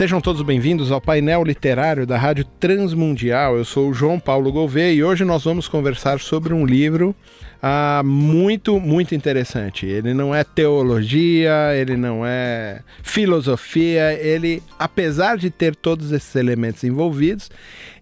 Sejam 0.00 0.18
todos 0.18 0.40
bem-vindos 0.40 0.90
ao 0.90 0.98
painel 0.98 1.44
literário 1.44 2.06
da 2.06 2.16
Rádio 2.16 2.46
Transmundial. 2.58 3.58
Eu 3.58 3.66
sou 3.66 3.90
o 3.90 3.92
João 3.92 4.18
Paulo 4.18 4.50
Gouveia 4.50 4.94
e 4.94 5.04
hoje 5.04 5.26
nós 5.26 5.44
vamos 5.44 5.68
conversar 5.68 6.20
sobre 6.20 6.54
um 6.54 6.64
livro 6.64 7.14
ah, 7.62 8.00
muito, 8.02 8.80
muito 8.80 9.14
interessante. 9.14 9.84
Ele 9.84 10.14
não 10.14 10.34
é 10.34 10.42
teologia, 10.42 11.74
ele 11.76 11.98
não 11.98 12.24
é 12.24 12.80
filosofia, 13.02 14.14
ele, 14.14 14.62
apesar 14.78 15.36
de 15.36 15.50
ter 15.50 15.76
todos 15.76 16.12
esses 16.12 16.34
elementos 16.34 16.82
envolvidos, 16.82 17.50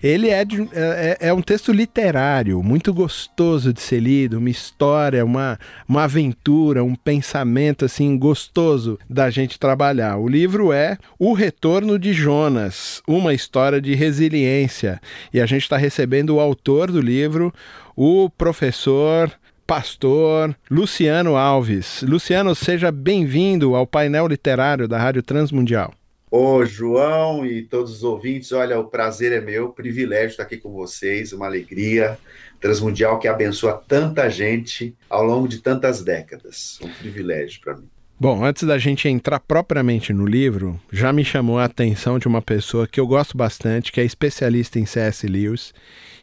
ele 0.02 0.28
é, 0.28 0.44
de, 0.44 0.62
é, 0.72 1.16
é, 1.20 1.28
é 1.28 1.32
um 1.32 1.42
texto 1.42 1.72
literário, 1.72 2.62
muito 2.62 2.92
gostoso 2.92 3.72
de 3.72 3.80
ser 3.80 4.00
lido, 4.00 4.38
uma 4.38 4.50
história, 4.50 5.24
uma, 5.24 5.58
uma 5.88 6.04
aventura, 6.04 6.84
um 6.84 6.94
pensamento 6.94 7.84
assim 7.84 8.16
gostoso 8.16 8.98
da 9.08 9.30
gente 9.30 9.58
trabalhar. 9.58 10.16
O 10.16 10.28
livro 10.28 10.72
é 10.72 10.98
O 11.18 11.32
Retorno 11.32 11.98
de 11.98 12.12
Jonas, 12.12 13.02
uma 13.06 13.34
história 13.34 13.80
de 13.80 13.94
resiliência. 13.94 15.00
E 15.32 15.40
a 15.40 15.46
gente 15.46 15.62
está 15.62 15.76
recebendo 15.76 16.36
o 16.36 16.40
autor 16.40 16.90
do 16.90 17.00
livro, 17.00 17.52
o 17.96 18.30
professor 18.30 19.30
pastor 19.66 20.56
Luciano 20.70 21.36
Alves. 21.36 22.02
Luciano, 22.02 22.54
seja 22.54 22.90
bem-vindo 22.90 23.74
ao 23.74 23.86
painel 23.86 24.26
literário 24.26 24.88
da 24.88 24.96
Rádio 24.96 25.22
Transmundial. 25.22 25.92
Ô, 26.30 26.64
João 26.64 27.46
e 27.46 27.62
todos 27.62 27.92
os 27.92 28.04
ouvintes, 28.04 28.52
olha, 28.52 28.78
o 28.78 28.84
prazer 28.84 29.32
é 29.32 29.40
meu, 29.40 29.70
privilégio 29.70 30.28
estar 30.28 30.42
aqui 30.42 30.58
com 30.58 30.70
vocês, 30.70 31.32
uma 31.32 31.46
alegria. 31.46 32.18
Transmundial 32.60 33.18
que 33.18 33.28
abençoa 33.28 33.82
tanta 33.86 34.28
gente 34.28 34.94
ao 35.08 35.24
longo 35.24 35.46
de 35.46 35.58
tantas 35.58 36.02
décadas. 36.02 36.78
Um 36.82 36.88
privilégio 36.88 37.60
para 37.60 37.76
mim. 37.76 37.88
Bom, 38.20 38.44
antes 38.44 38.64
da 38.64 38.76
gente 38.78 39.08
entrar 39.08 39.38
propriamente 39.38 40.12
no 40.12 40.26
livro, 40.26 40.80
já 40.90 41.12
me 41.12 41.24
chamou 41.24 41.56
a 41.56 41.66
atenção 41.66 42.18
de 42.18 42.26
uma 42.26 42.42
pessoa 42.42 42.84
que 42.84 42.98
eu 42.98 43.06
gosto 43.06 43.36
bastante, 43.36 43.92
que 43.92 44.00
é 44.00 44.04
especialista 44.04 44.76
em 44.76 44.84
C.S. 44.84 45.24
Lewis 45.24 45.72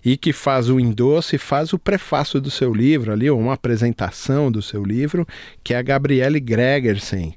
e 0.04 0.18
que 0.18 0.34
faz 0.34 0.70
o 0.70 0.78
endosso 0.78 1.36
e 1.36 1.40
faz 1.40 1.72
o 1.72 1.80
prefácio 1.80 2.42
do 2.42 2.52
seu 2.52 2.74
livro 2.74 3.14
ali, 3.14 3.30
ou 3.30 3.40
uma 3.40 3.54
apresentação 3.54 4.52
do 4.52 4.62
seu 4.62 4.84
livro, 4.84 5.26
que 5.64 5.74
é 5.74 5.78
a 5.78 5.82
Gabriele 5.82 6.42
Gregersen. 6.42 7.34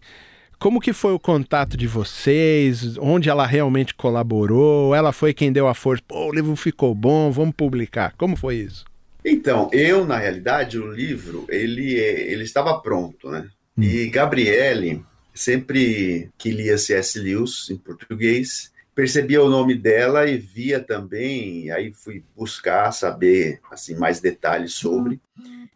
Como 0.59 0.81
que 0.81 0.93
foi 0.93 1.13
o 1.13 1.21
contato 1.21 1.77
de 1.77 1.87
vocês? 1.87 2.99
Onde 2.99 3.29
ela 3.29 3.47
realmente 3.47 3.95
colaborou? 3.95 4.93
Ela 4.93 5.13
foi 5.13 5.33
quem 5.33 5.53
deu 5.53 5.69
a 5.69 5.75
força? 5.75 6.03
Pô, 6.07 6.27
o 6.27 6.33
livro 6.33 6.57
ficou 6.57 6.93
bom, 6.97 7.31
vamos 7.31 7.55
publicar. 7.55 8.13
Como 8.19 8.37
foi 8.37 8.57
isso? 8.57 8.85
Então, 9.25 9.71
eu, 9.73 10.05
na 10.05 10.17
realidade, 10.17 10.77
o 10.77 10.91
livro, 10.91 11.47
ele, 11.49 11.95
ele 11.95 12.43
estava 12.43 12.77
pronto, 12.81 13.31
né? 13.31 13.49
Hum. 13.77 13.83
E 13.83 14.09
Gabriele, 14.09 15.05
sempre 15.33 16.29
que 16.37 16.51
lia 16.51 16.77
C.S. 16.77 17.21
Lewis 17.21 17.71
em 17.71 17.77
português, 17.77 18.73
percebia 18.97 19.41
o 19.41 19.49
nome 19.49 19.77
dela 19.77 20.27
e 20.27 20.37
via 20.37 20.81
também, 20.81 21.71
aí 21.71 21.93
fui 21.93 22.25
buscar 22.37 22.91
saber 22.91 23.61
assim 23.71 23.95
mais 23.95 24.19
detalhes 24.19 24.75
sobre. 24.75 25.21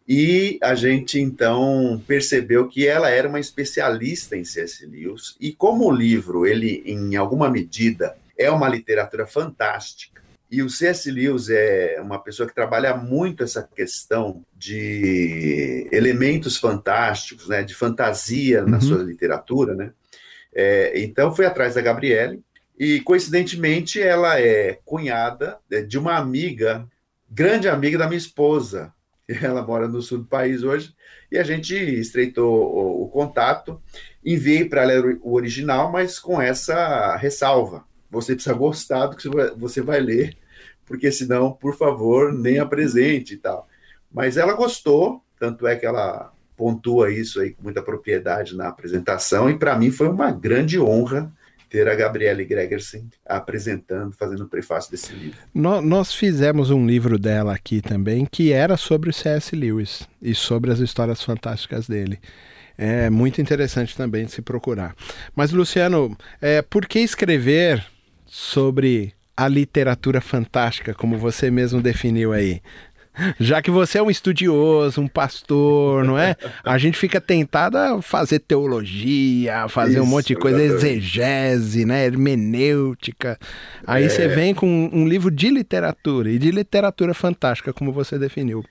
E 0.07 0.59
a 0.61 0.75
gente 0.75 1.19
então 1.19 2.01
percebeu 2.05 2.67
que 2.67 2.85
ela 2.85 3.09
era 3.09 3.27
uma 3.27 3.39
especialista 3.39 4.35
em 4.35 4.43
C.S. 4.43 4.85
Lewis 4.85 5.35
e 5.39 5.53
como 5.53 5.85
o 5.85 5.91
livro 5.91 6.45
ele 6.45 6.83
em 6.85 7.15
alguma 7.15 7.49
medida 7.49 8.15
é 8.37 8.51
uma 8.51 8.67
literatura 8.67 9.25
fantástica 9.25 10.21
e 10.51 10.61
o 10.61 10.69
C.S. 10.69 11.09
Lewis 11.09 11.49
é 11.49 11.99
uma 12.01 12.19
pessoa 12.19 12.47
que 12.47 12.53
trabalha 12.53 12.95
muito 12.95 13.43
essa 13.43 13.63
questão 13.63 14.43
de 14.55 15.87
elementos 15.91 16.57
fantásticos, 16.57 17.47
né, 17.47 17.63
de 17.63 17.73
fantasia 17.73 18.61
na 18.61 18.77
uhum. 18.77 18.81
sua 18.81 19.03
literatura, 19.03 19.73
né? 19.73 19.91
É, 20.53 21.01
então 21.01 21.35
foi 21.35 21.47
atrás 21.47 21.73
da 21.73 21.81
Gabriele, 21.81 22.43
e, 22.77 22.99
coincidentemente, 23.01 24.01
ela 24.01 24.39
é 24.39 24.79
cunhada 24.83 25.57
de 25.87 25.97
uma 25.97 26.17
amiga, 26.17 26.87
grande 27.29 27.69
amiga 27.69 27.97
da 27.97 28.07
minha 28.07 28.17
esposa. 28.17 28.91
Ela 29.41 29.61
mora 29.61 29.87
no 29.87 30.01
sul 30.01 30.19
do 30.19 30.25
país 30.25 30.63
hoje. 30.63 30.93
E 31.31 31.37
a 31.37 31.43
gente 31.43 31.75
estreitou 31.75 32.53
o, 32.53 33.03
o 33.03 33.09
contato, 33.09 33.81
enviei 34.23 34.65
para 34.65 34.83
ela 34.83 35.17
o 35.21 35.33
original, 35.33 35.91
mas 35.91 36.19
com 36.19 36.41
essa 36.41 37.15
ressalva. 37.15 37.85
Você 38.11 38.35
precisa 38.35 38.55
gostar 38.55 39.07
do 39.07 39.17
que 39.17 39.27
você 39.57 39.81
vai 39.81 39.99
ler, 39.99 40.37
porque 40.85 41.11
senão, 41.11 41.51
por 41.51 41.75
favor, 41.75 42.31
nem 42.31 42.59
apresente 42.59 43.33
e 43.33 43.37
tal. 43.37 43.67
Mas 44.11 44.37
ela 44.37 44.53
gostou, 44.53 45.23
tanto 45.39 45.65
é 45.65 45.75
que 45.75 45.85
ela 45.85 46.31
pontua 46.55 47.11
isso 47.11 47.41
aí 47.41 47.51
com 47.51 47.63
muita 47.63 47.81
propriedade 47.81 48.55
na 48.55 48.67
apresentação, 48.67 49.49
e 49.49 49.57
para 49.57 49.75
mim 49.75 49.89
foi 49.89 50.07
uma 50.07 50.31
grande 50.31 50.79
honra 50.79 51.33
ter 51.73 51.89
a 51.89 51.95
Gabriele 51.95 52.45
Gregersen 52.45 53.09
apresentando, 53.25 54.13
fazendo 54.13 54.43
o 54.43 54.47
prefácio 54.47 54.91
desse 54.91 55.11
livro. 55.11 55.39
Nós 55.55 56.13
fizemos 56.13 56.69
um 56.69 56.85
livro 56.85 57.17
dela 57.17 57.51
aqui 57.55 57.81
também, 57.81 58.27
que 58.31 58.53
era 58.53 58.77
sobre 58.77 59.09
o 59.09 59.13
C.S. 59.13 59.55
Lewis 59.55 60.07
e 60.21 60.35
sobre 60.35 60.71
as 60.71 60.77
histórias 60.77 61.23
fantásticas 61.23 61.87
dele. 61.87 62.19
É 62.77 63.09
muito 63.09 63.41
interessante 63.41 63.97
também 63.97 64.27
se 64.27 64.39
procurar. 64.39 64.95
Mas, 65.35 65.51
Luciano, 65.51 66.15
é, 66.39 66.61
por 66.61 66.85
que 66.85 66.99
escrever 66.99 67.83
sobre 68.27 69.11
a 69.35 69.47
literatura 69.47 70.21
fantástica, 70.21 70.93
como 70.93 71.17
você 71.17 71.49
mesmo 71.49 71.81
definiu 71.81 72.33
aí? 72.33 72.61
Já 73.39 73.61
que 73.61 73.69
você 73.69 73.99
é 73.99 74.03
um 74.03 74.09
estudioso, 74.09 75.01
um 75.01 75.07
pastor, 75.07 76.03
não 76.03 76.17
é? 76.17 76.35
A 76.63 76.77
gente 76.77 76.97
fica 76.97 77.21
tentado 77.21 77.77
a 77.77 78.01
fazer 78.01 78.39
teologia, 78.39 79.67
fazer 79.69 79.93
Isso, 79.93 80.03
um 80.03 80.05
monte 80.05 80.27
de 80.27 80.35
coisa, 80.35 80.61
exatamente. 80.61 80.97
exegese, 80.97 81.85
né? 81.85 82.05
hermenêutica. 82.05 83.37
Aí 83.85 84.05
é. 84.05 84.09
você 84.09 84.27
vem 84.27 84.53
com 84.53 84.89
um 84.91 85.07
livro 85.07 85.29
de 85.29 85.49
literatura, 85.49 86.29
e 86.29 86.39
de 86.39 86.51
literatura 86.51 87.13
fantástica, 87.13 87.73
como 87.73 87.91
você 87.91 88.17
definiu. 88.17 88.63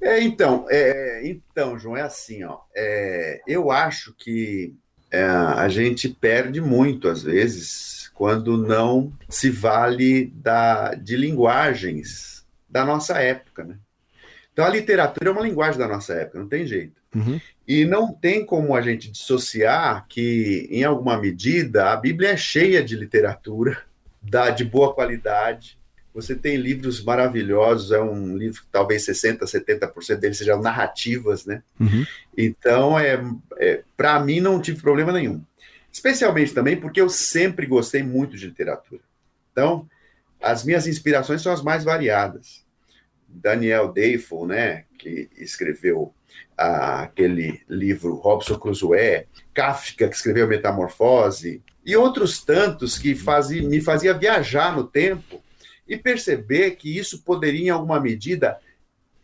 É, 0.00 0.22
então, 0.22 0.64
é, 0.70 1.22
então, 1.24 1.78
João, 1.78 1.96
é 1.96 2.02
assim, 2.02 2.44
ó. 2.44 2.58
É, 2.76 3.40
eu 3.46 3.70
acho 3.70 4.14
que 4.16 4.72
é, 5.10 5.22
a 5.24 5.68
gente 5.68 6.08
perde 6.08 6.60
muito, 6.60 7.08
às 7.08 7.22
vezes, 7.22 8.10
quando 8.14 8.56
não 8.56 9.12
se 9.28 9.50
vale 9.50 10.26
da, 10.36 10.94
de 10.94 11.16
linguagens 11.16 12.46
da 12.68 12.84
nossa 12.84 13.18
época, 13.18 13.64
né? 13.64 13.78
Então 14.58 14.66
a 14.66 14.70
literatura 14.70 15.30
é 15.30 15.32
uma 15.32 15.42
linguagem 15.42 15.78
da 15.78 15.86
nossa 15.86 16.14
época, 16.14 16.40
não 16.40 16.48
tem 16.48 16.66
jeito. 16.66 17.00
Uhum. 17.14 17.40
E 17.64 17.84
não 17.84 18.12
tem 18.12 18.44
como 18.44 18.74
a 18.74 18.80
gente 18.82 19.08
dissociar 19.08 20.04
que, 20.08 20.66
em 20.68 20.82
alguma 20.82 21.16
medida, 21.16 21.92
a 21.92 21.96
Bíblia 21.96 22.30
é 22.30 22.36
cheia 22.36 22.82
de 22.82 22.96
literatura, 22.96 23.80
da, 24.20 24.50
de 24.50 24.64
boa 24.64 24.92
qualidade. 24.92 25.78
Você 26.12 26.34
tem 26.34 26.56
livros 26.56 27.04
maravilhosos, 27.04 27.92
é 27.92 28.00
um 28.00 28.36
livro 28.36 28.62
que 28.62 28.66
talvez 28.72 29.06
60%, 29.06 29.38
70% 29.44 30.16
deles 30.16 30.38
sejam 30.38 30.60
narrativas, 30.60 31.46
né? 31.46 31.62
Uhum. 31.78 32.04
Então, 32.36 32.98
é, 32.98 33.24
é 33.58 33.82
para 33.96 34.18
mim, 34.18 34.40
não 34.40 34.60
tive 34.60 34.82
problema 34.82 35.12
nenhum. 35.12 35.40
Especialmente 35.92 36.52
também 36.52 36.76
porque 36.76 37.00
eu 37.00 37.08
sempre 37.08 37.64
gostei 37.64 38.02
muito 38.02 38.36
de 38.36 38.48
literatura. 38.48 39.02
Então, 39.52 39.88
as 40.42 40.64
minhas 40.64 40.88
inspirações 40.88 41.42
são 41.42 41.52
as 41.52 41.62
mais 41.62 41.84
variadas. 41.84 42.66
Daniel 43.28 43.92
Defoe, 43.92 44.48
né, 44.48 44.84
que 44.98 45.28
escreveu 45.36 46.14
ah, 46.56 47.02
aquele 47.02 47.60
livro 47.68 48.14
Robson 48.14 48.58
Crusoe, 48.58 49.26
Kafka, 49.52 50.08
que 50.08 50.16
escreveu 50.16 50.48
Metamorfose, 50.48 51.62
e 51.84 51.96
outros 51.96 52.42
tantos 52.42 52.98
que 52.98 53.14
fazia, 53.14 53.62
me 53.62 53.80
fazia 53.80 54.12
viajar 54.12 54.74
no 54.74 54.84
tempo 54.84 55.42
e 55.86 55.96
perceber 55.96 56.72
que 56.72 56.98
isso 56.98 57.22
poderia, 57.22 57.66
em 57.66 57.70
alguma 57.70 58.00
medida, 58.00 58.58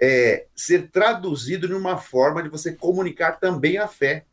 é, 0.01 0.47
ser 0.55 0.89
traduzido 0.91 1.69
numa 1.69 1.99
forma 1.99 2.43
de 2.43 2.49
você 2.49 2.73
comunicar 2.73 3.33
também 3.33 3.79
a 3.79 3.87
fé. 3.87 4.25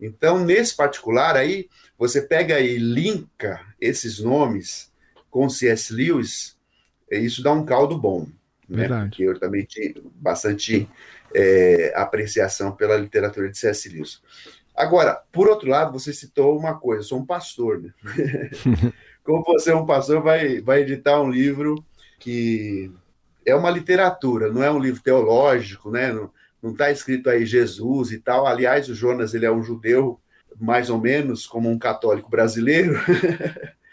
Então, 0.00 0.44
nesse 0.44 0.74
particular 0.74 1.36
aí, 1.36 1.68
você 1.98 2.22
pega 2.22 2.60
e 2.60 2.78
linka 2.78 3.60
esses 3.80 4.18
nomes 4.18 4.92
com 5.30 5.48
C.S. 5.48 5.92
Lewis, 5.92 6.56
isso 7.10 7.42
dá 7.42 7.52
um 7.52 7.64
caldo 7.64 7.98
bom. 7.98 8.26
Né? 8.68 8.88
Porque 8.88 9.22
eu 9.22 9.38
também 9.38 9.64
tinha 9.64 9.94
bastante 10.16 10.88
é, 11.34 11.92
apreciação 11.96 12.72
pela 12.72 12.96
literatura 12.96 13.50
de 13.50 13.58
C.S. 13.58 13.88
Lewis. 13.88 14.22
Agora, 14.74 15.22
por 15.30 15.48
outro 15.48 15.68
lado, 15.68 15.92
você 15.92 16.12
citou 16.12 16.58
uma 16.58 16.78
coisa, 16.78 17.02
eu 17.02 17.06
sou 17.06 17.18
um 17.20 17.26
pastor, 17.26 17.80
né? 17.80 17.92
Como 19.22 19.42
você 19.44 19.70
é 19.70 19.74
um 19.74 19.86
pastor, 19.86 20.22
vai, 20.22 20.60
vai 20.60 20.82
editar 20.82 21.20
um 21.20 21.30
livro 21.30 21.82
que 22.18 22.90
é 23.46 23.54
uma 23.54 23.70
literatura, 23.70 24.52
não 24.52 24.62
é 24.62 24.70
um 24.70 24.78
livro 24.78 25.02
teológico, 25.02 25.90
né? 25.90 26.12
Não 26.62 26.72
está 26.72 26.90
escrito 26.90 27.30
aí 27.30 27.46
Jesus 27.46 28.10
e 28.10 28.18
tal. 28.18 28.46
Aliás, 28.46 28.88
o 28.88 28.94
Jonas 28.94 29.32
ele 29.32 29.46
é 29.46 29.52
um 29.52 29.62
judeu, 29.62 30.20
mais 30.58 30.90
ou 30.90 31.00
menos 31.00 31.46
como 31.46 31.70
um 31.70 31.78
católico 31.78 32.30
brasileiro. 32.30 32.98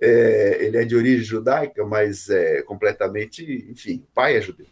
é, 0.00 0.58
ele 0.60 0.76
é 0.76 0.84
de 0.84 0.94
origem 0.94 1.24
judaica, 1.24 1.84
mas 1.84 2.28
é 2.28 2.62
completamente, 2.62 3.66
enfim, 3.70 4.04
o 4.08 4.14
pai 4.14 4.36
é 4.36 4.40
judeu. 4.40 4.66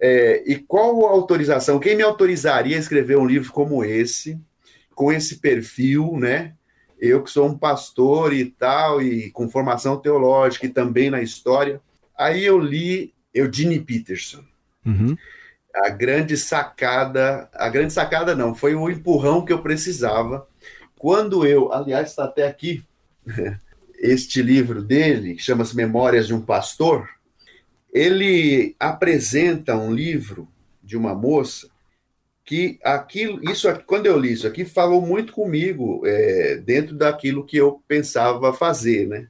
É, 0.00 0.42
e 0.46 0.56
qual 0.56 1.06
a 1.06 1.10
autorização? 1.10 1.80
Quem 1.80 1.96
me 1.96 2.02
autorizaria 2.02 2.76
a 2.76 2.80
escrever 2.80 3.18
um 3.18 3.26
livro 3.26 3.52
como 3.52 3.84
esse, 3.84 4.40
com 4.94 5.12
esse 5.12 5.38
perfil, 5.38 6.16
né? 6.16 6.54
Eu 6.98 7.22
que 7.22 7.30
sou 7.30 7.46
um 7.46 7.56
pastor 7.56 8.32
e 8.32 8.44
tal, 8.44 9.00
e 9.00 9.30
com 9.30 9.48
formação 9.48 9.96
teológica 9.96 10.66
e 10.66 10.70
também 10.70 11.10
na 11.10 11.22
história. 11.22 11.80
Aí 12.16 12.44
eu 12.44 12.58
li 12.58 13.14
Eugene 13.32 13.80
Peterson. 13.80 14.44
Uhum. 14.84 15.16
A 15.74 15.90
grande 15.90 16.36
sacada, 16.36 17.48
a 17.54 17.68
grande 17.68 17.92
sacada 17.92 18.34
não, 18.34 18.54
foi 18.54 18.74
o 18.74 18.90
empurrão 18.90 19.44
que 19.44 19.52
eu 19.52 19.62
precisava. 19.62 20.48
Quando 20.96 21.46
eu, 21.46 21.72
aliás, 21.72 22.10
está 22.10 22.24
até 22.24 22.46
aqui, 22.46 22.82
este 23.98 24.42
livro 24.42 24.82
dele, 24.82 25.34
que 25.34 25.42
chama-se 25.42 25.76
Memórias 25.76 26.26
de 26.26 26.34
um 26.34 26.40
Pastor, 26.40 27.08
ele 27.92 28.74
apresenta 28.78 29.76
um 29.76 29.92
livro 29.92 30.48
de 30.82 30.96
uma 30.96 31.14
moça 31.14 31.68
que 32.44 32.78
aquilo, 32.82 33.40
isso 33.50 33.68
quando 33.86 34.06
eu 34.06 34.18
li 34.18 34.32
isso 34.32 34.46
aqui, 34.46 34.64
falou 34.64 35.02
muito 35.02 35.34
comigo 35.34 36.00
é, 36.06 36.56
dentro 36.56 36.96
daquilo 36.96 37.44
que 37.44 37.58
eu 37.58 37.82
pensava 37.86 38.54
fazer, 38.54 39.06
né? 39.06 39.28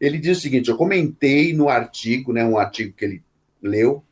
Ele 0.00 0.18
diz 0.18 0.38
o 0.38 0.40
seguinte: 0.40 0.70
eu 0.70 0.76
comentei 0.76 1.52
no 1.52 1.68
artigo, 1.68 2.32
né, 2.32 2.44
um 2.44 2.56
artigo 2.58 2.94
que 2.96 3.04
ele 3.04 3.22
leu, 3.60 4.04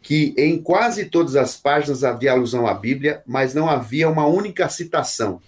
que 0.00 0.34
em 0.36 0.62
quase 0.62 1.06
todas 1.06 1.34
as 1.34 1.56
páginas 1.56 2.04
havia 2.04 2.32
alusão 2.32 2.66
à 2.66 2.74
Bíblia, 2.74 3.22
mas 3.26 3.52
não 3.54 3.68
havia 3.68 4.08
uma 4.08 4.26
única 4.26 4.68
citação. 4.68 5.40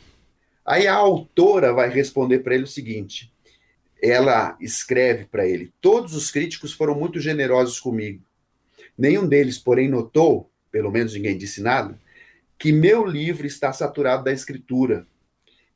Aí 0.64 0.86
a 0.86 0.94
autora 0.94 1.72
vai 1.72 1.88
responder 1.88 2.40
para 2.40 2.54
ele 2.54 2.64
o 2.64 2.68
seguinte: 2.68 3.32
ela 4.04 4.56
escreve 4.60 5.24
para 5.24 5.46
ele: 5.46 5.72
Todos 5.80 6.14
os 6.14 6.30
críticos 6.30 6.72
foram 6.74 6.94
muito 6.94 7.18
generosos 7.18 7.80
comigo. 7.80 8.22
Nenhum 8.96 9.26
deles, 9.26 9.58
porém, 9.58 9.88
notou, 9.88 10.50
pelo 10.70 10.90
menos 10.90 11.14
ninguém 11.14 11.38
disse 11.38 11.62
nada, 11.62 11.98
que 12.58 12.70
meu 12.70 13.06
livro 13.06 13.46
está 13.46 13.72
saturado 13.72 14.24
da 14.24 14.32
escritura. 14.32 15.06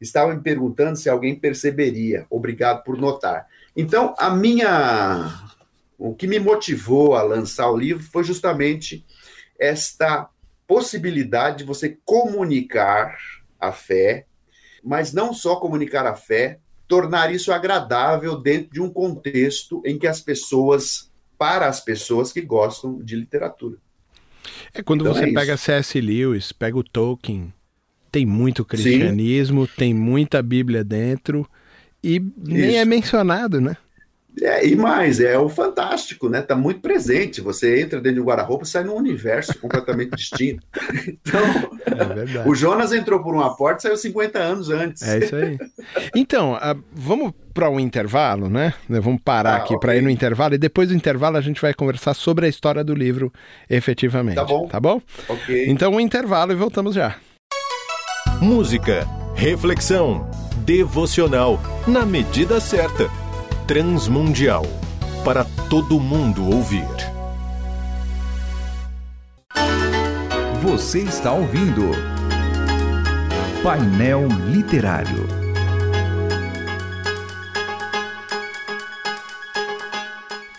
Estavam 0.01 0.37
me 0.37 0.43
perguntando 0.43 0.97
se 0.97 1.09
alguém 1.09 1.35
perceberia. 1.35 2.27
Obrigado 2.31 2.85
por 2.85 2.99
notar. 2.99 3.49
Então, 3.75 4.15
a 4.19 4.31
minha. 4.31 5.49
O 5.99 6.15
que 6.15 6.29
me 6.29 6.39
motivou 6.39 7.17
a 7.17 7.23
lançar 7.23 7.69
o 7.69 7.77
livro 7.77 8.05
foi 8.05 8.23
justamente 8.23 9.05
esta 9.59 10.29
possibilidade 10.65 11.59
de 11.59 11.65
você 11.65 11.99
comunicar 12.05 13.19
a 13.59 13.73
fé, 13.73 14.27
mas 14.85 15.13
não 15.13 15.33
só 15.33 15.57
comunicar 15.57 16.07
a 16.07 16.15
fé, 16.15 16.61
tornar 16.89 17.33
isso 17.33 17.53
agradável 17.53 18.41
dentro 18.41 18.73
de 18.73 18.81
um 18.81 18.91
contexto 18.91 19.83
em 19.85 19.99
que 19.99 20.07
as 20.07 20.21
pessoas, 20.21 21.11
para 21.37 21.69
as 21.69 21.81
pessoas 21.81 22.33
que 22.33 22.41
gostam 22.41 23.01
de 23.03 23.15
literatura. 23.15 23.77
É 24.73 24.83
quando 24.83 25.03
então 25.03 25.15
você 25.15 25.29
é 25.29 25.33
pega 25.33 25.57
C.S. 25.57 26.01
Lewis, 26.01 26.51
pega 26.51 26.79
o 26.79 26.83
Tolkien, 26.83 27.53
tem 28.11 28.25
muito 28.25 28.65
cristianismo, 28.65 29.67
Sim. 29.67 29.73
tem 29.77 29.95
muita 29.95 30.43
Bíblia 30.43 30.83
dentro 30.83 31.49
e 32.03 32.19
nem 32.37 32.71
Isso. 32.71 32.79
é 32.79 32.85
mencionado, 32.85 33.61
né? 33.61 33.77
É, 34.41 34.67
e 34.67 34.77
mais, 34.77 35.21
é 35.21 35.39
o 35.39 35.49
fantástico, 35.49 36.29
né? 36.29 36.43
Tá 36.43 36.55
muito 36.55 36.81
presente. 36.81 37.41
Você 37.41 37.81
entra 37.81 38.01
dentro 38.01 38.17
de 38.17 38.21
um 38.21 38.25
guarda-roupa 38.25 38.65
e 38.65 38.69
sai 38.69 38.85
num 38.85 38.95
universo 38.95 39.59
completamente 39.59 40.11
distinto. 40.17 40.65
Então, 41.07 41.43
é 41.87 42.49
o 42.49 42.55
Jonas 42.55 42.93
entrou 42.93 43.23
por 43.23 43.35
uma 43.35 43.57
porta 43.57 43.81
e 43.81 43.83
saiu 43.83 43.97
50 43.97 44.39
anos 44.39 44.71
antes. 44.71 45.03
É 45.03 45.19
isso 45.19 45.35
aí. 45.35 45.59
Então, 46.15 46.55
uh, 46.55 46.83
vamos 46.93 47.33
para 47.53 47.69
um 47.69 47.81
intervalo, 47.81 48.49
né? 48.49 48.75
Vamos 48.89 49.21
parar 49.23 49.55
ah, 49.55 49.57
aqui 49.57 49.75
okay. 49.75 49.81
para 49.81 49.97
ir 49.97 50.03
no 50.03 50.11
intervalo 50.11 50.55
e 50.55 50.59
depois 50.59 50.89
do 50.89 50.95
intervalo 50.95 51.37
a 51.37 51.41
gente 51.41 51.61
vai 51.61 51.75
conversar 51.75 52.15
sobre 52.15 52.47
a 52.47 52.49
história 52.49 52.85
do 52.85 52.95
livro 52.95 53.33
efetivamente. 53.69 54.37
Tá 54.37 54.45
bom. 54.45 54.69
Tá 54.69 54.79
bom? 54.79 55.03
Ok. 55.29 55.67
Então, 55.69 55.93
um 55.93 56.01
intervalo 56.01 56.53
e 56.53 56.55
voltamos 56.55 56.95
já. 56.95 57.17
Música, 58.41 59.05
reflexão 59.35 60.31
devocional 60.65 61.61
na 61.87 62.07
medida 62.07 62.61
certa. 62.61 63.11
Transmundial 63.69 64.65
para 65.23 65.45
todo 65.69 66.01
mundo 66.01 66.43
ouvir. 66.43 66.89
Você 70.63 71.01
está 71.01 71.33
ouvindo 71.33 71.91
Painel 73.63 74.27
Literário. 74.47 75.48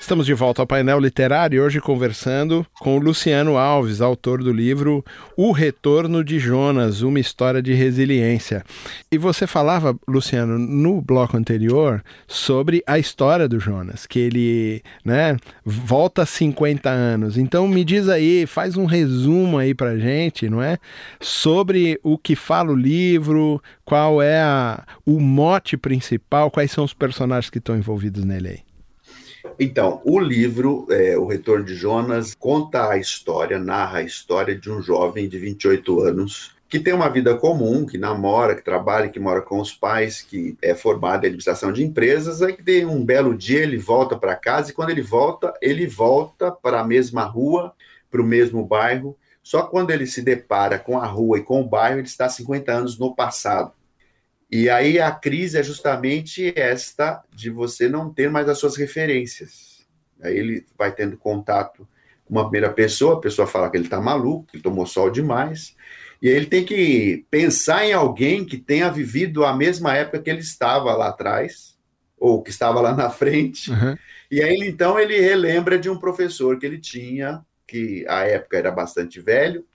Estamos 0.10 0.26
de 0.26 0.34
volta 0.34 0.64
ao 0.64 0.66
painel 0.66 1.00
literário 1.00 1.64
hoje 1.64 1.80
conversando 1.80 2.66
com 2.80 2.98
Luciano 2.98 3.58
Alves, 3.58 4.02
autor 4.02 4.44
do 4.44 4.52
livro 4.52 5.06
O 5.38 5.52
Retorno 5.52 6.24
de 6.24 6.40
Jonas, 6.40 7.04
uma 7.04 7.20
história 7.20 7.62
de 7.62 7.76
resiliência. 7.76 8.64
E 9.12 9.20
você 9.20 9.46
falava, 9.46 9.96
Luciano, 10.08 10.58
no 10.58 11.00
bloco 11.00 11.38
anterior 11.38 12.04
sobre 12.28 12.82
a 12.88 12.98
história 12.98 13.48
do 13.48 13.60
Jonas, 13.60 14.08
que 14.08 14.18
ele, 14.18 14.82
né, 15.06 15.38
volta 15.64 16.26
50 16.26 16.90
anos. 16.90 17.38
Então 17.38 17.68
me 17.68 17.86
diz 17.86 18.10
aí, 18.10 18.48
faz 18.48 18.76
um 18.76 18.86
resumo 18.86 19.60
aí 19.60 19.76
pra 19.76 19.96
gente, 19.96 20.50
não 20.50 20.60
é? 20.60 20.80
Sobre 21.22 22.00
o 22.02 22.18
que 22.18 22.36
fala 22.36 22.72
o 22.72 22.76
livro, 22.76 23.62
qual 23.86 24.24
é 24.24 24.42
a, 24.42 24.84
o 25.06 25.20
mote 25.20 25.78
principal, 25.78 26.50
quais 26.50 26.72
são 26.72 26.84
os 26.84 26.96
personagens 26.96 27.52
que 27.52 27.60
estão 27.60 27.78
envolvidos 27.78 28.26
nele 28.26 28.48
aí. 28.48 28.69
Então, 29.60 30.02
o 30.06 30.18
livro, 30.18 30.88
é, 30.90 31.18
O 31.18 31.26
Retorno 31.26 31.66
de 31.66 31.76
Jonas, 31.76 32.34
conta 32.34 32.90
a 32.90 32.98
história, 32.98 33.60
narra 33.60 33.98
a 33.98 34.04
história 34.04 34.56
de 34.56 34.72
um 34.72 34.82
jovem 34.82 35.28
de 35.28 35.38
28 35.38 36.00
anos 36.00 36.58
que 36.70 36.80
tem 36.80 36.94
uma 36.94 37.10
vida 37.10 37.36
comum, 37.36 37.84
que 37.84 37.98
namora, 37.98 38.56
que 38.56 38.64
trabalha, 38.64 39.10
que 39.10 39.20
mora 39.20 39.42
com 39.42 39.60
os 39.60 39.74
pais, 39.74 40.22
que 40.22 40.56
é 40.62 40.76
formado 40.76 41.24
em 41.24 41.28
administração 41.28 41.74
de 41.74 41.84
empresas, 41.84 42.44
aí 42.44 42.54
que 42.54 42.64
tem 42.64 42.86
um 42.86 43.04
belo 43.04 43.36
dia 43.36 43.64
ele 43.64 43.78
volta 43.78 44.16
para 44.16 44.36
casa 44.36 44.70
e 44.70 44.74
quando 44.74 44.92
ele 44.92 45.02
volta, 45.02 45.52
ele 45.64 45.88
volta 45.88 46.52
para 46.52 46.80
a 46.80 46.84
mesma 46.84 47.24
rua, 47.24 47.74
para 48.12 48.22
o 48.22 48.26
mesmo 48.26 48.64
bairro, 48.64 49.18
só 49.42 49.64
quando 49.64 49.90
ele 49.90 50.06
se 50.06 50.22
depara 50.22 50.78
com 50.78 51.00
a 51.00 51.08
rua 51.08 51.40
e 51.40 51.44
com 51.44 51.60
o 51.60 51.68
bairro, 51.68 52.00
ele 52.00 52.08
está 52.08 52.30
50 52.30 52.72
anos 52.72 53.00
no 53.00 53.16
passado. 53.16 53.72
E 54.52 54.70
aí 54.70 55.00
a 55.00 55.12
crise 55.12 55.60
é 55.60 55.64
justamente 55.64 56.52
esta 56.56 57.24
de 57.34 57.50
você 57.50 57.88
não 57.88 58.12
ter 58.12 58.30
mais 58.32 58.50
as 58.50 58.58
suas 58.58 58.76
referências. 58.76 59.86
Aí 60.22 60.36
ele 60.36 60.66
vai 60.78 60.92
tendo 60.92 61.18
contato 61.18 61.88
com 62.26 62.34
uma 62.34 62.44
primeira 62.44 62.72
pessoa, 62.72 63.16
a 63.16 63.22
pessoa 63.22 63.48
fala 63.48 63.70
que 63.70 63.78
ele 63.78 63.86
está 63.86 64.02
maluco, 64.02 64.48
que 64.48 64.60
tomou 64.60 64.86
sol 64.86 65.10
demais, 65.10 65.76
e 66.22 66.28
aí 66.28 66.36
ele 66.36 66.46
tem 66.48 66.66
que 66.66 67.26
pensar 67.30 67.86
em 67.86 67.94
alguém 67.94 68.44
que 68.44 68.58
tenha 68.58 68.92
vivido 68.92 69.46
a 69.46 69.56
mesma 69.56 69.96
época 69.96 70.22
que 70.22 70.30
ele 70.30 70.40
estava 70.40 70.94
lá 70.94 71.10
atrás, 71.10 71.78
ou 72.18 72.44
que 72.44 72.50
estava 72.50 72.82
lá 72.82 72.94
na 72.94 73.10
frente. 73.10 73.72
Uhum. 73.72 73.98
E 74.30 74.42
aí 74.42 74.58
então 74.64 75.00
ele 75.00 75.20
relembra 75.20 75.80
de 75.80 75.90
um 75.90 75.98
professor 75.98 76.60
que 76.60 76.66
ele 76.66 76.80
tinha, 76.80 77.42
que 77.66 78.06
a 78.08 78.26
época 78.26 78.58
era 78.58 78.72
bastante 78.72 79.22
velho, 79.22 79.66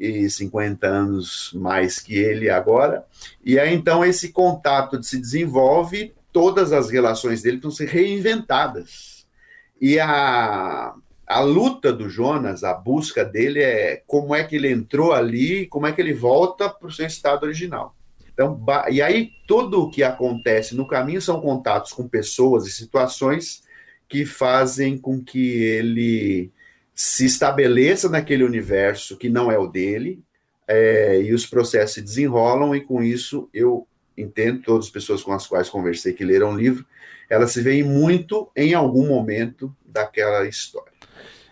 e 0.00 0.30
50 0.30 0.86
anos 0.86 1.52
mais 1.54 1.98
que 1.98 2.16
ele 2.18 2.48
agora. 2.48 3.04
E 3.44 3.58
aí 3.58 3.74
então 3.74 4.02
esse 4.02 4.32
contato 4.32 5.02
se 5.02 5.20
desenvolve, 5.20 6.14
todas 6.32 6.72
as 6.72 6.88
relações 6.88 7.42
dele 7.42 7.56
estão 7.56 7.70
se 7.70 7.84
reinventadas. 7.84 9.26
E 9.78 10.00
a, 10.00 10.94
a 11.26 11.40
luta 11.40 11.92
do 11.92 12.08
Jonas, 12.08 12.64
a 12.64 12.72
busca 12.72 13.24
dele 13.24 13.62
é 13.62 14.02
como 14.06 14.34
é 14.34 14.42
que 14.42 14.56
ele 14.56 14.70
entrou 14.70 15.12
ali, 15.12 15.66
como 15.66 15.86
é 15.86 15.92
que 15.92 16.00
ele 16.00 16.14
volta 16.14 16.70
para 16.70 16.88
o 16.88 16.92
seu 16.92 17.06
estado 17.06 17.44
original. 17.44 17.94
Então, 18.32 18.58
e 18.90 19.02
aí 19.02 19.32
tudo 19.46 19.82
o 19.82 19.90
que 19.90 20.02
acontece 20.02 20.74
no 20.74 20.88
caminho 20.88 21.20
são 21.20 21.42
contatos 21.42 21.92
com 21.92 22.08
pessoas 22.08 22.66
e 22.66 22.72
situações 22.72 23.62
que 24.08 24.24
fazem 24.24 24.96
com 24.96 25.22
que 25.22 25.62
ele 25.62 26.50
se 26.94 27.24
estabeleça 27.24 28.08
naquele 28.08 28.44
universo 28.44 29.16
que 29.16 29.28
não 29.28 29.50
é 29.50 29.58
o 29.58 29.66
dele, 29.66 30.22
é, 30.68 31.20
e 31.20 31.32
os 31.32 31.46
processos 31.46 31.94
se 31.94 32.02
desenrolam, 32.02 32.74
e 32.74 32.80
com 32.80 33.02
isso 33.02 33.48
eu 33.52 33.86
entendo, 34.16 34.62
todas 34.62 34.86
as 34.86 34.90
pessoas 34.90 35.22
com 35.22 35.32
as 35.32 35.46
quais 35.46 35.68
conversei 35.68 36.12
que 36.12 36.24
leram 36.24 36.52
o 36.52 36.56
livro, 36.56 36.84
elas 37.28 37.52
se 37.52 37.62
veem 37.62 37.82
muito 37.82 38.50
em 38.54 38.74
algum 38.74 39.06
momento 39.06 39.74
daquela 39.84 40.46
história. 40.46 40.92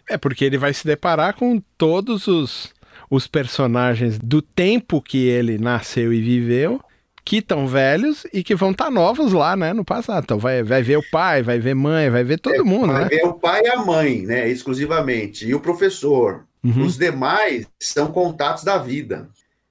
É 0.08 0.16
porque 0.16 0.44
ele 0.44 0.58
vai 0.58 0.72
se 0.72 0.86
deparar 0.86 1.34
com 1.34 1.62
todos 1.76 2.26
os, 2.26 2.72
os 3.10 3.26
personagens 3.26 4.18
do 4.18 4.42
tempo 4.42 5.02
que 5.02 5.26
ele 5.26 5.58
nasceu 5.58 6.12
e 6.12 6.20
viveu, 6.20 6.80
que 7.28 7.36
estão 7.36 7.68
velhos 7.68 8.26
e 8.32 8.42
que 8.42 8.54
vão 8.54 8.70
estar 8.70 8.86
tá 8.86 8.90
novos 8.90 9.34
lá, 9.34 9.54
né, 9.54 9.74
no 9.74 9.84
passado. 9.84 10.24
Então 10.24 10.38
vai, 10.38 10.62
vai 10.62 10.82
ver 10.82 10.96
o 10.96 11.10
pai, 11.10 11.42
vai 11.42 11.58
ver 11.58 11.74
mãe, 11.74 12.08
vai 12.08 12.24
ver 12.24 12.38
todo 12.38 12.54
é, 12.54 12.62
mundo, 12.62 12.90
vai 12.90 13.02
né? 13.02 13.08
Ver 13.10 13.26
o 13.26 13.34
pai 13.34 13.60
e 13.66 13.68
a 13.68 13.84
mãe, 13.84 14.22
né, 14.22 14.48
exclusivamente, 14.48 15.46
e 15.46 15.54
o 15.54 15.60
professor. 15.60 16.46
Uhum. 16.64 16.86
Os 16.86 16.96
demais 16.96 17.66
são 17.78 18.10
contatos 18.10 18.64
da 18.64 18.78
vida. 18.78 19.28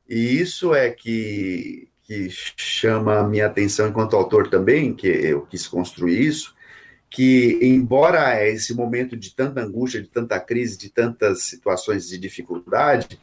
E 0.08 0.40
isso 0.40 0.76
é 0.76 0.92
que, 0.92 1.88
que 2.04 2.30
chama 2.30 3.22
a 3.22 3.28
minha 3.28 3.48
atenção 3.48 3.88
enquanto 3.88 4.16
autor 4.16 4.52
também, 4.52 4.94
que 4.94 5.08
eu 5.08 5.42
quis 5.42 5.68
construir 5.68 6.28
isso, 6.28 6.54
que 7.10 7.58
embora 7.60 8.48
esse 8.48 8.76
momento 8.76 9.18
de 9.18 9.34
tanta 9.34 9.62
angústia, 9.62 10.00
de 10.00 10.10
tanta 10.10 10.40
crise, 10.40 10.78
de 10.78 10.90
tantas 10.90 11.46
situações 11.46 12.08
de 12.08 12.20
dificuldade, 12.20 13.20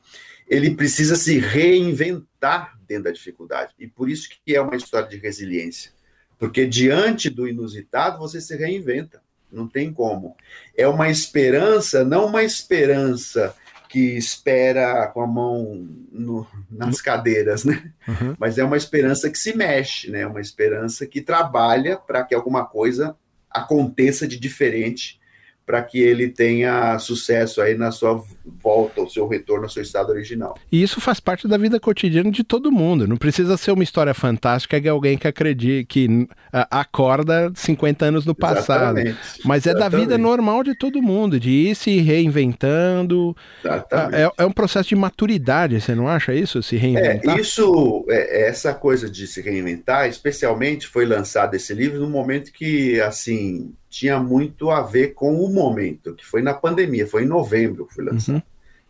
ele 0.48 0.74
precisa 0.74 1.16
se 1.16 1.38
reinventar 1.38 2.78
dentro 2.86 3.04
da 3.04 3.10
dificuldade. 3.10 3.72
E 3.78 3.86
por 3.86 4.08
isso 4.08 4.28
que 4.28 4.54
é 4.54 4.60
uma 4.60 4.76
história 4.76 5.08
de 5.08 5.16
resiliência. 5.16 5.92
Porque 6.38 6.66
diante 6.66 7.30
do 7.30 7.48
inusitado, 7.48 8.18
você 8.18 8.40
se 8.40 8.56
reinventa. 8.56 9.22
Não 9.50 9.68
tem 9.68 9.92
como. 9.92 10.36
É 10.76 10.86
uma 10.86 11.08
esperança, 11.08 12.04
não 12.04 12.26
uma 12.26 12.42
esperança 12.42 13.54
que 13.88 14.16
espera 14.16 15.06
com 15.06 15.20
a 15.20 15.26
mão 15.26 15.88
no, 16.10 16.44
nas 16.68 17.00
cadeiras, 17.00 17.64
né? 17.64 17.92
Uhum. 18.08 18.34
Mas 18.36 18.58
é 18.58 18.64
uma 18.64 18.76
esperança 18.76 19.30
que 19.30 19.38
se 19.38 19.56
mexe, 19.56 20.10
né? 20.10 20.26
Uma 20.26 20.40
esperança 20.40 21.06
que 21.06 21.20
trabalha 21.20 21.96
para 21.96 22.24
que 22.24 22.34
alguma 22.34 22.64
coisa 22.64 23.16
aconteça 23.48 24.26
de 24.26 24.38
diferente 24.38 25.20
para 25.66 25.82
que 25.82 25.98
ele 25.98 26.28
tenha 26.28 26.98
sucesso 26.98 27.62
aí 27.62 27.74
na 27.74 27.90
sua 27.90 28.22
volta, 28.62 29.00
o 29.00 29.08
seu 29.08 29.26
retorno 29.26 29.64
ao 29.64 29.70
seu 29.70 29.82
estado 29.82 30.10
original. 30.10 30.58
E 30.70 30.82
isso 30.82 31.00
faz 31.00 31.20
parte 31.20 31.48
da 31.48 31.56
vida 31.56 31.80
cotidiana 31.80 32.30
de 32.30 32.44
todo 32.44 32.70
mundo. 32.70 33.08
Não 33.08 33.16
precisa 33.16 33.56
ser 33.56 33.72
uma 33.72 33.82
história 33.82 34.12
fantástica 34.12 34.78
de 34.78 34.88
alguém 34.88 35.16
que 35.16 35.26
acredita, 35.26 35.86
que 35.88 36.28
acorda 36.52 37.50
50 37.54 38.04
anos 38.04 38.26
no 38.26 38.34
passado. 38.34 38.98
Exatamente. 38.98 39.40
Mas 39.44 39.66
é 39.66 39.70
Exatamente. 39.70 39.92
da 39.92 39.98
vida 39.98 40.18
normal 40.18 40.62
de 40.62 40.76
todo 40.76 41.02
mundo, 41.02 41.40
de 41.40 41.50
ir 41.50 41.74
se 41.74 41.98
reinventando. 42.00 43.34
É, 43.64 44.30
é, 44.42 44.44
um 44.44 44.52
processo 44.52 44.90
de 44.90 44.96
maturidade, 44.96 45.80
você 45.80 45.94
não 45.94 46.08
acha 46.08 46.34
isso? 46.34 46.62
Se 46.62 46.76
reinventar? 46.76 47.38
É, 47.38 47.40
isso, 47.40 48.04
é, 48.10 48.48
essa 48.48 48.74
coisa 48.74 49.08
de 49.08 49.26
se 49.26 49.40
reinventar, 49.40 50.08
especialmente 50.08 50.86
foi 50.86 51.06
lançado 51.06 51.54
esse 51.54 51.72
livro 51.72 52.00
no 52.00 52.10
momento 52.10 52.52
que, 52.52 53.00
assim, 53.00 53.72
tinha 53.94 54.18
muito 54.18 54.70
a 54.70 54.82
ver 54.82 55.14
com 55.14 55.40
o 55.40 55.48
momento, 55.48 56.16
que 56.16 56.26
foi 56.26 56.42
na 56.42 56.52
pandemia, 56.52 57.06
foi 57.06 57.22
em 57.22 57.28
novembro 57.28 57.86
que 57.86 57.94
foi 57.94 58.04
lançado. 58.04 58.34
Uhum. 58.34 58.42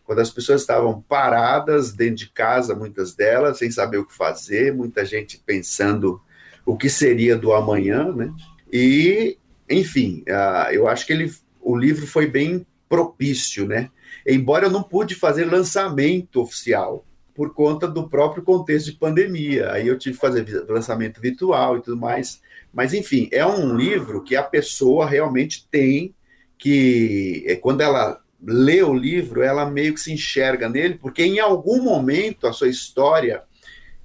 Quando 0.03 0.19
as 0.19 0.31
pessoas 0.31 0.61
estavam 0.61 0.99
paradas 0.99 1.93
dentro 1.93 2.15
de 2.15 2.29
casa, 2.29 2.73
muitas 2.73 3.13
delas, 3.13 3.59
sem 3.59 3.69
saber 3.69 3.99
o 3.99 4.05
que 4.05 4.15
fazer, 4.15 4.73
muita 4.73 5.05
gente 5.05 5.39
pensando 5.45 6.19
o 6.65 6.75
que 6.75 6.89
seria 6.89 7.37
do 7.37 7.53
amanhã, 7.53 8.11
né? 8.13 8.33
E, 8.73 9.37
enfim, 9.69 10.23
uh, 10.27 10.71
eu 10.71 10.87
acho 10.87 11.05
que 11.05 11.13
ele, 11.13 11.31
o 11.61 11.77
livro 11.77 12.07
foi 12.07 12.25
bem 12.25 12.65
propício, 12.89 13.67
né? 13.67 13.91
Embora 14.25 14.65
eu 14.65 14.71
não 14.71 14.81
pude 14.81 15.13
fazer 15.13 15.45
lançamento 15.45 16.41
oficial, 16.41 17.05
por 17.35 17.53
conta 17.53 17.85
do 17.87 18.07
próprio 18.07 18.41
contexto 18.41 18.85
de 18.87 18.97
pandemia. 18.97 19.71
Aí 19.71 19.87
eu 19.87 19.97
tive 19.99 20.15
que 20.15 20.21
fazer 20.21 20.45
lançamento 20.69 21.19
virtual 21.19 21.77
e 21.77 21.81
tudo 21.81 21.97
mais. 21.97 22.41
Mas, 22.73 22.93
enfim, 22.93 23.27
é 23.31 23.45
um 23.45 23.75
livro 23.75 24.23
que 24.23 24.35
a 24.35 24.43
pessoa 24.43 25.05
realmente 25.05 25.67
tem 25.69 26.15
que, 26.57 27.43
é, 27.45 27.55
quando 27.55 27.81
ela 27.81 28.21
lê 28.41 28.81
o 28.81 28.93
livro, 28.93 29.41
ela 29.41 29.69
meio 29.69 29.93
que 29.93 29.99
se 29.99 30.13
enxerga 30.13 30.69
nele, 30.69 30.95
porque 30.95 31.23
em 31.23 31.39
algum 31.39 31.81
momento 31.81 32.47
a 32.47 32.53
sua 32.53 32.69
história 32.69 33.43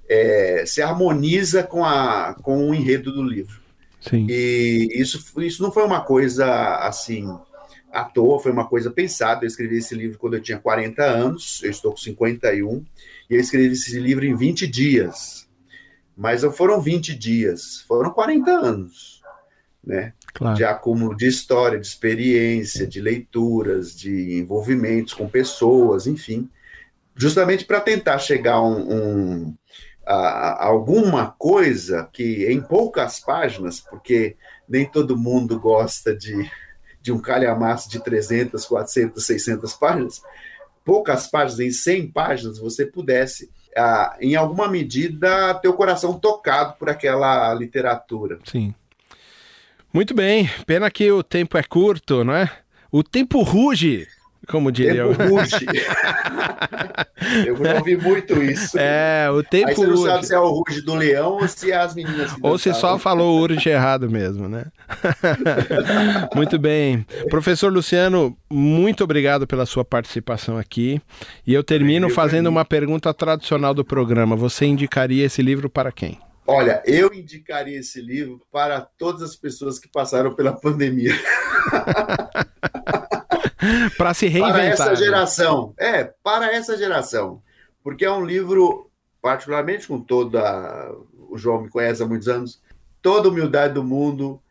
é, 0.09 0.63
se 0.65 0.81
harmoniza 0.81 1.63
com, 1.63 1.85
a, 1.85 2.35
com 2.41 2.69
o 2.69 2.75
enredo 2.75 3.13
do 3.13 3.23
livro. 3.23 3.61
Sim. 4.01 4.25
E 4.29 4.89
isso, 4.93 5.23
isso 5.41 5.63
não 5.63 5.71
foi 5.71 5.83
uma 5.83 6.01
coisa 6.01 6.75
assim 6.77 7.27
à 7.91 8.03
toa, 8.03 8.39
foi 8.39 8.51
uma 8.51 8.67
coisa 8.67 8.89
pensada. 8.89 9.43
Eu 9.43 9.47
escrevi 9.47 9.77
esse 9.77 9.93
livro 9.95 10.17
quando 10.17 10.35
eu 10.35 10.41
tinha 10.41 10.57
40 10.57 11.03
anos, 11.03 11.61
eu 11.63 11.71
estou 11.71 11.91
com 11.91 11.97
51, 11.97 12.85
e 13.29 13.35
eu 13.35 13.39
escrevi 13.39 13.73
esse 13.73 13.99
livro 13.99 14.25
em 14.25 14.35
20 14.35 14.67
dias. 14.67 15.49
Mas 16.15 16.43
não 16.43 16.51
foram 16.51 16.81
20 16.81 17.15
dias, 17.15 17.81
foram 17.87 18.11
40 18.11 18.51
anos, 18.51 19.21
né? 19.83 20.13
Claro. 20.33 20.55
De 20.55 20.63
acúmulo 20.63 21.15
de 21.15 21.27
história, 21.27 21.79
de 21.79 21.87
experiência, 21.87 22.87
de 22.87 23.01
leituras, 23.01 23.95
de 23.95 24.39
envolvimentos 24.39 25.13
com 25.13 25.27
pessoas, 25.27 26.07
enfim, 26.07 26.49
justamente 27.15 27.65
para 27.65 27.81
tentar 27.81 28.17
chegar 28.19 28.53
a, 28.53 28.63
um, 28.63 28.93
um, 28.93 29.57
a, 30.05 30.65
alguma 30.65 31.31
coisa 31.31 32.09
que 32.13 32.45
em 32.45 32.61
poucas 32.61 33.19
páginas, 33.19 33.79
porque 33.79 34.37
nem 34.67 34.85
todo 34.85 35.17
mundo 35.17 35.59
gosta 35.59 36.15
de, 36.15 36.49
de 37.01 37.11
um 37.11 37.19
calhamaço 37.19 37.89
de 37.89 38.03
300, 38.03 38.65
400, 38.65 39.25
600 39.25 39.73
páginas, 39.73 40.21
poucas 40.85 41.27
páginas, 41.27 41.59
em 41.59 41.71
100 41.71 42.11
páginas, 42.11 42.59
você 42.59 42.85
pudesse 42.85 43.49
ah, 43.75 44.17
em 44.19 44.35
alguma 44.35 44.67
medida, 44.67 45.53
ter 45.55 45.67
o 45.67 45.73
coração 45.73 46.19
tocado 46.19 46.75
por 46.77 46.89
aquela 46.89 47.53
literatura. 47.53 48.39
Sim. 48.43 48.73
Muito 49.93 50.13
bem. 50.13 50.49
Pena 50.65 50.89
que 50.89 51.11
o 51.11 51.23
tempo 51.23 51.57
é 51.57 51.63
curto, 51.63 52.23
não 52.23 52.33
é? 52.33 52.49
O 52.91 53.03
tempo 53.03 53.41
ruge 53.41 54.07
como 54.51 54.71
diria 54.71 55.07
tempo 55.07 55.23
ruge. 55.23 55.65
eu 57.47 57.57
não 57.57 57.77
ouvi 57.77 57.95
muito 57.95 58.43
isso. 58.43 58.77
É, 58.77 59.29
o 59.31 59.41
tempo 59.41 59.69
Aí 59.69 59.75
você 59.75 59.87
não 59.87 59.97
sabe 59.97 60.27
se 60.27 60.33
é 60.33 60.39
o 60.39 60.49
ruge 60.49 60.81
do 60.81 60.95
leão 60.95 61.33
ou 61.33 61.47
se 61.47 61.71
é 61.71 61.77
as 61.77 61.95
meninas 61.95 62.35
Ou 62.41 62.57
se 62.57 62.73
só 62.73 62.99
falou 62.99 63.39
urge 63.39 63.69
errado 63.69 64.09
mesmo, 64.09 64.49
né? 64.49 64.65
muito 66.35 66.59
bem. 66.59 67.05
Professor 67.29 67.71
Luciano, 67.71 68.37
muito 68.49 69.03
obrigado 69.03 69.47
pela 69.47 69.65
sua 69.65 69.85
participação 69.85 70.57
aqui. 70.57 71.01
E 71.47 71.53
eu 71.53 71.63
termino 71.63 72.07
eu 72.07 72.13
fazendo 72.13 72.47
uma 72.47 72.65
pergunta 72.65 73.13
tradicional 73.13 73.73
do 73.73 73.85
programa. 73.85 74.35
Você 74.35 74.65
indicaria 74.65 75.25
esse 75.25 75.41
livro 75.41 75.69
para 75.69 75.91
quem? 75.91 76.19
Olha, 76.47 76.81
eu 76.85 77.13
indicaria 77.13 77.79
esse 77.79 78.01
livro 78.01 78.41
para 78.51 78.81
todas 78.81 79.21
as 79.21 79.35
pessoas 79.35 79.79
que 79.79 79.87
passaram 79.87 80.33
pela 80.35 80.51
pandemia. 80.59 81.13
para 83.97 84.13
se 84.13 84.27
reinventar. 84.27 84.53
Para 84.53 84.65
essa 84.65 84.89
né? 84.91 84.95
geração. 84.95 85.73
É, 85.77 86.03
para 86.03 86.53
essa 86.53 86.77
geração. 86.77 87.41
Porque 87.83 88.05
é 88.05 88.11
um 88.11 88.25
livro, 88.25 88.89
particularmente 89.21 89.87
com 89.87 89.99
toda. 89.99 90.91
O 91.29 91.37
João 91.37 91.61
me 91.61 91.69
conhece 91.69 92.03
há 92.03 92.05
muitos 92.05 92.27
anos, 92.27 92.61
toda 93.01 93.27
a 93.27 93.31
humildade 93.31 93.73
do 93.73 93.83
mundo. 93.83 94.41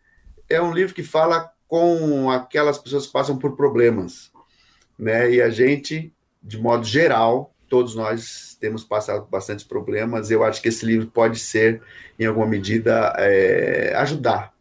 É 0.49 0.61
um 0.61 0.73
livro 0.73 0.95
que 0.95 1.02
fala 1.02 1.50
com 1.69 2.31
aquelas 2.31 2.79
pessoas 2.79 3.07
que 3.07 3.12
passam 3.12 3.38
por 3.38 3.57
problemas. 3.57 4.33
Né? 4.99 5.33
E 5.33 5.43
a 5.43 5.50
gente, 5.50 6.12
de 6.43 6.59
modo 6.59 6.85
geral, 6.85 7.55
todos 7.69 7.95
nós 7.95 8.57
temos 8.59 8.83
passado 8.83 9.23
por 9.23 9.31
bastantes 9.31 9.64
problemas. 9.64 10.31
Eu 10.31 10.43
acho 10.43 10.61
que 10.61 10.69
esse 10.69 10.85
livro 10.85 11.07
pode 11.07 11.38
ser, 11.38 11.81
em 12.19 12.26
alguma 12.26 12.47
medida, 12.47 13.14
é, 13.19 13.95
ajudar 13.97 14.52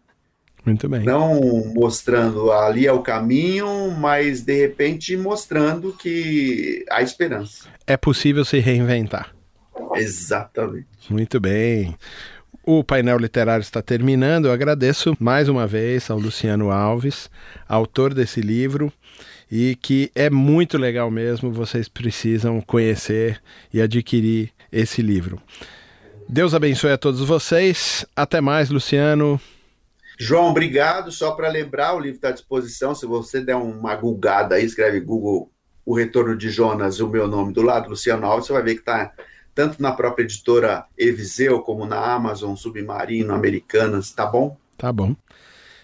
muito 0.69 0.89
bem. 0.89 1.03
Não 1.03 1.39
mostrando 1.73 2.51
ali 2.51 2.87
é 2.87 2.91
o 2.91 3.01
caminho, 3.01 3.91
mas 3.91 4.41
de 4.41 4.55
repente 4.55 5.15
mostrando 5.17 5.93
que 5.93 6.85
há 6.89 7.01
esperança. 7.01 7.67
É 7.85 7.97
possível 7.97 8.45
se 8.45 8.59
reinventar. 8.59 9.33
Exatamente. 9.95 10.87
Muito 11.09 11.39
bem. 11.39 11.95
O 12.63 12.83
painel 12.83 13.17
literário 13.17 13.61
está 13.61 13.81
terminando. 13.81 14.45
Eu 14.45 14.51
agradeço 14.51 15.15
mais 15.19 15.49
uma 15.49 15.65
vez 15.65 16.09
ao 16.09 16.19
Luciano 16.19 16.69
Alves, 16.69 17.29
autor 17.67 18.13
desse 18.13 18.41
livro, 18.41 18.93
e 19.51 19.75
que 19.81 20.11
é 20.13 20.29
muito 20.29 20.77
legal 20.77 21.09
mesmo. 21.09 21.51
Vocês 21.51 21.87
precisam 21.87 22.61
conhecer 22.61 23.41
e 23.73 23.81
adquirir 23.81 24.51
esse 24.71 25.01
livro. 25.01 25.41
Deus 26.27 26.53
abençoe 26.53 26.91
a 26.91 26.97
todos 26.97 27.21
vocês. 27.21 28.05
Até 28.15 28.39
mais, 28.39 28.69
Luciano. 28.69 29.41
João, 30.19 30.49
obrigado. 30.49 31.11
Só 31.11 31.31
para 31.31 31.47
lembrar, 31.47 31.95
o 31.95 31.99
livro 31.99 32.17
está 32.17 32.27
à 32.29 32.33
disposição. 32.33 32.93
Se 32.93 33.05
você 33.05 33.39
der 33.39 33.55
uma 33.55 33.95
googada 33.95 34.55
aí, 34.55 34.65
escreve 34.65 34.99
Google 34.99 35.49
O 35.85 35.95
Retorno 35.95 36.35
de 36.35 36.49
Jonas 36.49 36.95
e 36.95 37.03
o 37.03 37.07
meu 37.07 37.27
nome 37.27 37.53
do 37.53 37.61
lado, 37.61 37.89
Luciano 37.89 38.25
Alves, 38.25 38.47
você 38.47 38.53
vai 38.53 38.61
ver 38.61 38.73
que 38.75 38.81
está 38.81 39.13
tanto 39.55 39.81
na 39.81 39.91
própria 39.93 40.23
editora 40.23 40.85
Eviseu, 40.97 41.61
como 41.61 41.85
na 41.85 42.13
Amazon, 42.13 42.55
Submarino, 42.55 43.33
Americanas, 43.33 44.11
tá 44.11 44.25
bom? 44.25 44.57
Tá 44.77 44.91
bom. 44.91 45.15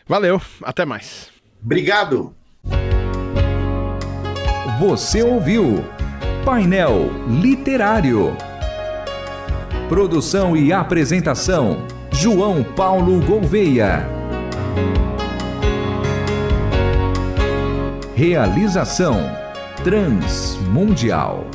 Valeu, 0.05 0.39
até 0.61 0.85
mais. 0.85 1.29
Obrigado! 1.63 2.35
Você 4.79 5.23
ouviu 5.23 5.83
Painel 6.45 7.09
Literário. 7.41 8.35
Produção 9.89 10.55
e 10.55 10.71
apresentação: 10.71 11.85
João 12.11 12.63
Paulo 12.63 13.19
Gouveia. 13.25 14.14
Realização 18.15 19.20
Transmundial. 19.84 21.54